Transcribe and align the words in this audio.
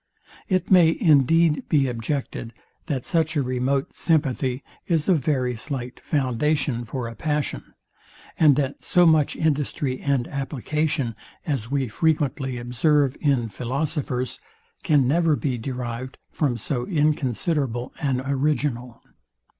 It 0.49 0.71
may 0.71 0.97
indeed 0.99 1.69
be 1.69 1.87
objected, 1.87 2.55
that 2.87 3.05
such 3.05 3.35
a 3.35 3.43
remote 3.43 3.93
sympathy 3.93 4.63
is 4.87 5.07
a 5.07 5.13
very 5.13 5.55
slight 5.55 5.99
foundation 5.99 6.85
for 6.85 7.07
a 7.07 7.13
passion, 7.13 7.75
and 8.39 8.55
that 8.55 8.83
so 8.83 9.05
much 9.05 9.35
industry 9.35 9.99
and 9.99 10.27
application, 10.27 11.15
as 11.45 11.69
we 11.69 11.87
frequently 11.87 12.57
observe 12.57 13.15
in 13.21 13.47
philosophers, 13.47 14.39
can 14.81 15.07
never 15.07 15.35
be 15.35 15.59
derived 15.59 16.17
from 16.31 16.57
so 16.57 16.87
inconsiderable 16.87 17.93
an 17.99 18.21
original. 18.21 19.03